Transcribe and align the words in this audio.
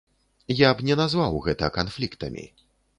Я 0.61 0.69
б 0.79 0.87
не 0.89 0.97
назваў 1.03 1.39
гэта 1.47 1.73
канфліктамі. 1.79 2.53